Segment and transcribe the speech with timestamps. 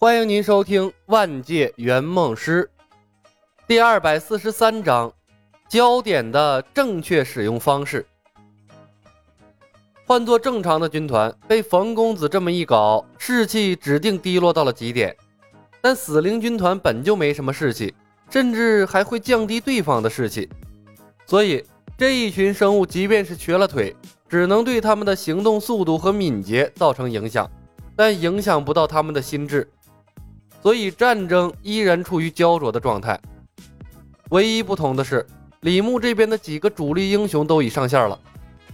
[0.00, 2.70] 欢迎您收听《万界圆梦师》
[3.66, 5.12] 第二百四十三章：
[5.68, 8.06] 焦点的正确使用方式。
[10.06, 15.16] 换做正常的军团，被冯公子这么一搞，士气指定低落到了极点。
[15.80, 17.92] 但死灵军团本就没什么士气，
[18.30, 20.48] 甚至还会降低对方的士气。
[21.26, 21.64] 所以
[21.96, 23.96] 这一群生物，即便是瘸了腿，
[24.28, 27.50] 只能对他们的行动速度和敏捷造成影响，
[27.96, 29.68] 但影响不到他们的心智。
[30.62, 33.18] 所以战争依然处于焦灼的状态。
[34.30, 35.26] 唯一不同的是，
[35.60, 38.18] 李牧这边的几个主力英雄都已上线了。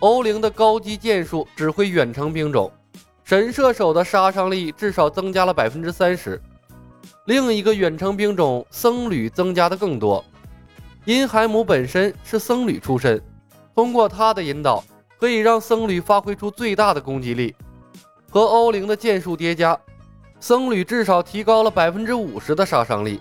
[0.00, 2.70] 欧灵的高级剑术指挥远程兵种，
[3.24, 6.40] 神射手的杀伤力至少增加了百分之三十。
[7.26, 10.24] 另一个远程兵种僧侣增加的更多。
[11.04, 13.22] 因海姆本身是僧侣出身，
[13.74, 14.82] 通过他的引导，
[15.18, 17.54] 可以让僧侣发挥出最大的攻击力，
[18.28, 19.78] 和欧灵的剑术叠加。
[20.46, 23.20] 僧侣至少提高了百分之五十的杀伤力，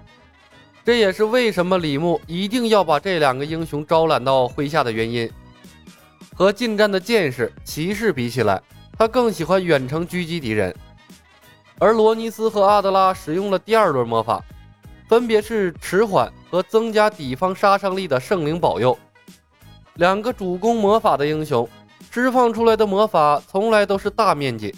[0.85, 5.27] 这也是为什么李牧一定要把这两个英雄招揽到麾下的原因。
[6.35, 8.61] 和近战的剑士、骑士比起来，
[8.95, 10.71] 他更喜欢远程狙击敌人。
[11.79, 14.39] 而罗尼斯和阿德拉使用了第二轮魔法，
[15.09, 18.95] 分别是迟缓和增加敌方杀伤力的圣灵保佑。
[19.95, 21.67] 两个主攻魔法的英雄，
[22.11, 24.75] 释放出来的魔法从来都是大面积。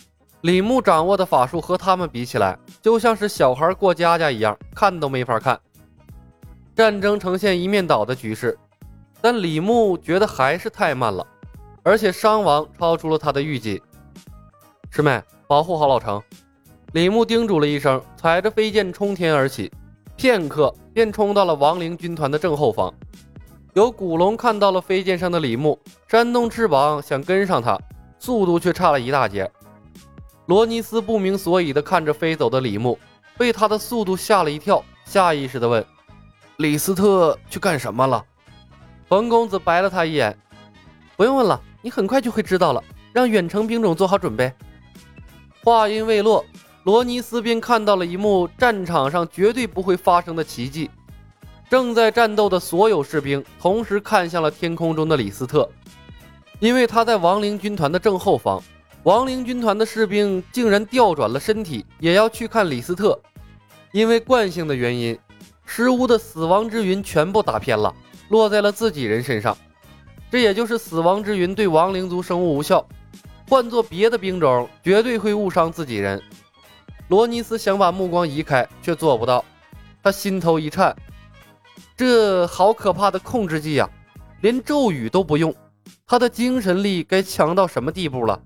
[0.47, 5.59] 李牧掌握的法术和他们比起来，就像是小孩过家家一样，看都没法看。
[6.73, 8.57] 战争呈现一面倒的局势，
[9.19, 11.27] 但李牧觉得还是太慢了，
[11.83, 13.83] 而且伤亡超出了他的预计。
[14.89, 16.23] 师妹，保护好老城！
[16.93, 19.69] 李牧叮嘱了一声，踩着飞剑冲天而起，
[20.15, 22.93] 片刻便冲到了亡灵军团的正后方。
[23.73, 27.77] 有古龙看到了飞剑上的李牧，扇动翅膀想跟上他，
[28.17, 29.51] 速度却差了一大截。
[30.47, 32.97] 罗尼斯不明所以的看着飞走的李牧，
[33.37, 35.85] 被他的速度吓了一跳，下意识的问
[36.55, 38.23] ：“李斯特去干什么了？”
[39.09, 40.37] 冯公子白了他一眼
[41.17, 42.81] ：“不用问了，你很快就会知道了。
[43.11, 44.53] 让远程兵种做好准备。”
[45.65, 46.45] 话音未落，
[46.83, 50.89] 罗尼斯便看到了一幕战场上绝对不会发生的奇迹：
[51.69, 55.69] 正在战斗的所有士兵同时看向了天空中的李斯特，
[56.61, 58.63] 因为他在亡灵军团的正后方。
[59.03, 63.17] 亡灵军团的士兵竟然调转了身体，也要去看李斯特。
[63.93, 65.17] 因为惯性的原因，
[65.65, 67.93] 尸巫的死亡之云全部打偏了，
[68.29, 69.57] 落在了自己人身上。
[70.29, 72.85] 这也就是死亡之云对亡灵族生物无效，
[73.47, 76.21] 换做别的兵种，绝对会误伤自己人。
[77.07, 79.45] 罗尼斯想把目光移开，却做不到。
[80.03, 80.93] 他心头一颤，
[81.95, 83.89] 这好可怕的控制技呀！
[84.41, 85.55] 连咒语都不用，
[86.05, 88.39] 他的精神力该强到什么地步了？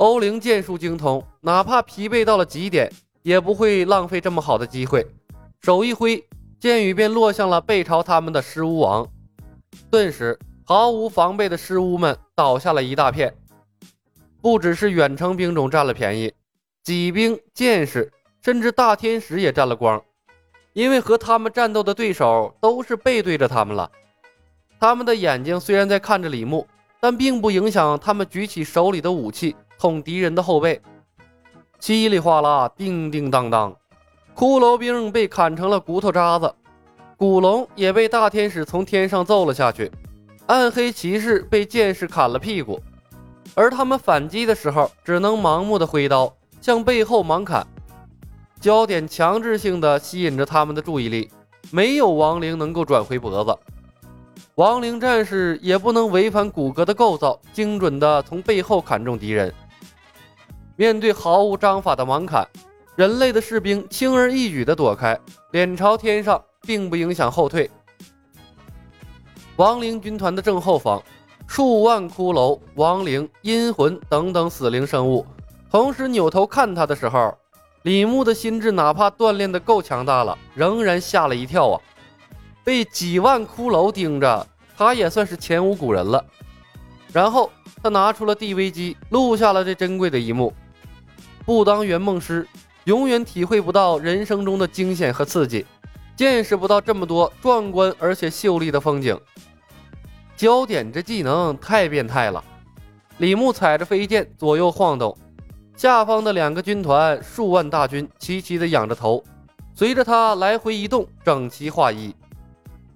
[0.00, 2.90] 欧灵剑术精通，哪怕疲惫到了极点，
[3.22, 5.06] 也不会浪费这么好的机会。
[5.60, 6.26] 手一挥，
[6.58, 9.06] 剑雨便落向了背朝他们的尸巫王。
[9.90, 13.34] 顿时，毫无防备的尸巫们倒下了一大片。
[14.40, 16.32] 不只是远程兵种占了便宜，
[16.82, 18.10] 戟兵、剑士，
[18.42, 20.02] 甚至大天使也占了光。
[20.72, 23.90] 因为和他们战斗的对手都是背对着他们了。
[24.78, 26.66] 他们的眼睛虽然在看着李牧，
[27.00, 29.54] 但并不影响他们举起手里的武器。
[29.80, 30.78] 捅敌人的后背，
[31.78, 33.74] 稀里哗啦，叮叮当当，
[34.36, 36.54] 骷髅兵被砍成了骨头渣子，
[37.16, 39.90] 古龙也被大天使从天上揍了下去，
[40.44, 42.78] 暗黑骑士被剑士砍了屁股，
[43.54, 46.30] 而他们反击的时候，只能盲目的挥刀
[46.60, 47.66] 向背后盲砍，
[48.60, 51.30] 焦点强制性的吸引着他们的注意力，
[51.70, 53.58] 没有亡灵能够转回脖子。
[54.56, 59.50] 亡灵战士也不能违反骨骼的构造，精准的从背后砍中敌人。
[60.80, 62.42] 面对毫无章法的盲砍，
[62.96, 65.20] 人类的士兵轻而易举地躲开，
[65.50, 67.70] 脸朝天上，并不影响后退。
[69.56, 71.02] 亡灵军团的正后方，
[71.46, 75.26] 数万骷髅、亡灵、阴魂等等死灵生物
[75.70, 77.36] 同时扭头看他的时候，
[77.82, 81.80] 李牧的心智哪怕锻炼的够强大了，仍然吓了一跳啊！
[82.64, 84.46] 被几万骷髅盯着，
[84.78, 86.24] 他也算是前无古人了。
[87.12, 87.50] 然后
[87.82, 90.50] 他拿出了 DV 机，录下了这珍贵的一幕。
[91.50, 92.46] 不当圆梦师，
[92.84, 95.66] 永远体会不到人生中的惊险和刺激，
[96.14, 99.18] 见识不到这么多壮观而且秀丽的风景。
[100.36, 102.44] 焦点这技能太变态了！
[103.18, 105.18] 李牧踩着飞剑左右晃动，
[105.74, 109.20] 下方的两个军团数万大军齐齐的仰着头，
[109.74, 112.14] 随着他来回移动，整齐划一。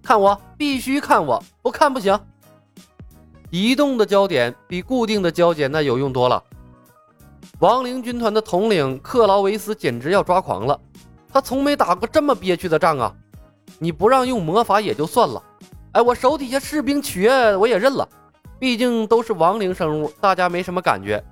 [0.00, 2.16] 看我，必须看我，不看不行。
[3.50, 6.40] 移动的焦点比固定的焦点那有用多了。
[7.60, 10.78] 亡灵军团的统领克劳维斯简直要抓狂了，
[11.32, 13.14] 他从没打过这么憋屈的仗啊！
[13.78, 15.42] 你不让用魔法也就算了，
[15.92, 18.08] 哎，我手底下士兵瘸我也认了，
[18.58, 21.22] 毕竟都是亡灵生物，大家没什么感觉。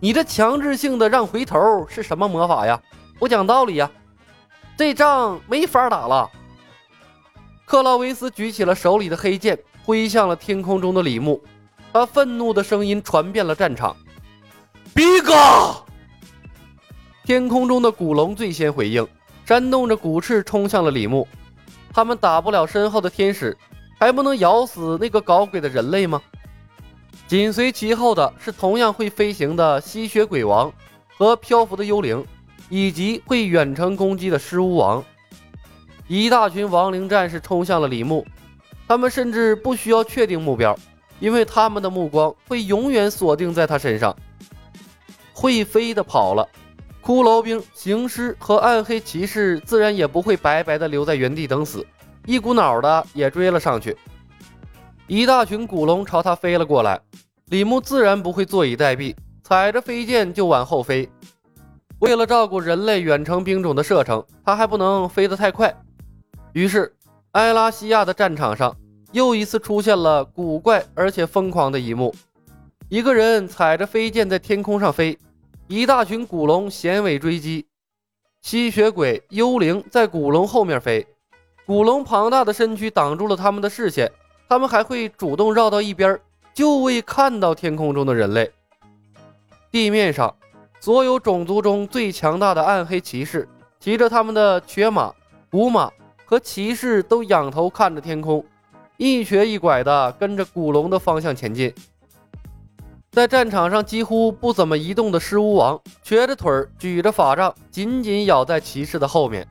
[0.00, 2.80] 你这强制性的让回头是什么魔法呀？
[3.18, 3.90] 不讲道理呀！
[4.76, 6.28] 这仗没法打了。
[7.64, 11.40] 克劳维斯举起了手里的黑剑，挥向了天空中的李牧。
[11.92, 13.96] 他愤怒的声音传遍了战场。
[14.94, 15.34] 比哥！
[17.24, 19.04] 天空中的古龙最先回应，
[19.44, 21.26] 扇动着骨翅冲向了李牧。
[21.92, 23.56] 他们打不了身后的天使，
[23.98, 26.22] 还不能咬死那个搞鬼的人类吗？
[27.26, 30.72] 紧随其后的是同样会飞行的吸血鬼王
[31.16, 32.24] 和漂浮的幽灵，
[32.68, 35.04] 以及会远程攻击的狮巫王。
[36.06, 38.24] 一大群亡灵战士冲向了李牧，
[38.86, 40.78] 他们甚至不需要确定目标，
[41.18, 44.14] 因为他们的目光会永远锁定在他身上。
[45.34, 46.48] 会飞的跑了，
[47.02, 51.84] 骷髅兵、行尸和暗黑骑士自然也不会白白的留在原地等死，
[52.24, 53.96] 一股脑的也追了上去。
[55.06, 56.98] 一大群古龙朝他飞了过来，
[57.46, 61.06] 李牧自然不会坐以待毙，踩着飞剑就往后飞。
[61.98, 65.74] 为了照顾人类远程兵种的射程，他还不能飞得太快。
[66.52, 66.94] 于是，
[67.32, 68.74] 埃拉西亚的战场上
[69.12, 72.14] 又一次出现了古怪而且疯狂的一幕：
[72.90, 75.18] 一个人踩着飞剑在天空上飞，
[75.68, 77.66] 一大群古龙衔尾追击。
[78.42, 81.06] 吸血鬼、幽灵在古龙后面飞，
[81.66, 84.10] 古龙庞大的身躯挡住了他们的视线，
[84.48, 86.18] 他们还会主动绕到一边，
[86.52, 88.50] 就为看到天空中的人类。
[89.70, 90.36] 地面上，
[90.78, 93.48] 所有种族中最强大的暗黑骑士
[93.80, 95.12] 骑着他们的瘸马、
[95.50, 95.90] 古马。
[96.26, 98.42] 和骑士都仰头看着天空，
[98.96, 101.72] 一瘸一拐地跟着古龙的方向前进。
[103.14, 109.46] 在战场上几乎不怎么移动的狮巫王，瘸着腿儿举着法杖，紧紧咬在骑士的后面。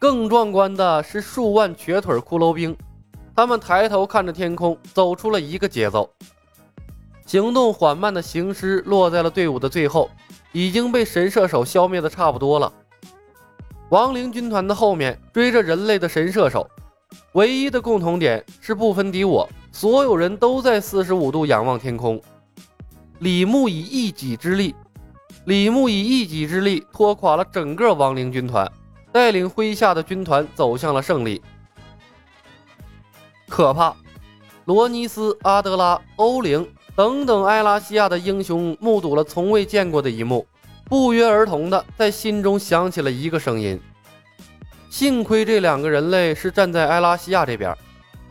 [0.00, 2.76] 更壮观的是数万瘸腿骷髅兵，
[3.36, 6.10] 他们抬头看着天空，走出了一个节奏。
[7.26, 10.10] 行动缓慢的行尸落在了队伍的最后，
[10.50, 12.72] 已经被神射手消灭的差不多了。
[13.90, 16.68] 亡灵军团的后面追着人类的神射手，
[17.34, 22.20] 唯一的共同点是不分敌我，所有人都在四十五度仰望天空。
[23.20, 24.74] 李牧以一己之力，
[25.44, 28.70] 李牧以一己之力拖垮了整个亡灵军团，
[29.10, 31.42] 带领麾下的军团走向了胜利。
[33.48, 33.96] 可怕！
[34.66, 40.46] 罗尼斯、阿德拉、欧灵等等埃拉西亚的英雄目睹了从未见过的一幕。
[40.84, 43.80] 不约而同的在心中响起了一个声音：
[44.88, 47.76] 幸亏这两个人类是站在埃拉西亚这边，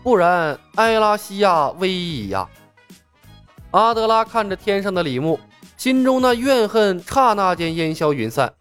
[0.01, 2.47] 不然埃拉西亚危矣呀！
[3.71, 5.39] 阿德拉看着天上的李牧，
[5.75, 8.51] 心中那怨恨刹那间烟消云散。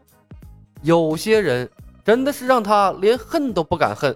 [0.82, 1.68] 有些人
[2.04, 4.14] 真的是让他连恨都不敢恨。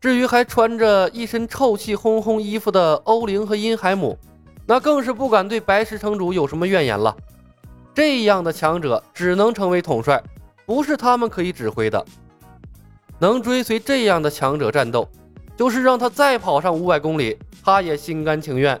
[0.00, 4.16] 至于还穿着一身臭气烘烘衣服的欧灵和阴海姆，
[4.66, 7.16] 那更是不敢对白石城主有什么怨言了。
[7.92, 10.22] 这样的强者只能成为统帅，
[10.64, 12.04] 不是他们可以指挥的。
[13.18, 15.08] 能追随这样的强者战斗，
[15.56, 18.80] 就是让他再跑上五百公里，他也心甘情愿。